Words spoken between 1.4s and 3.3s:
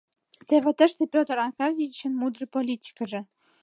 Аркадьевичын мудрый политикыже...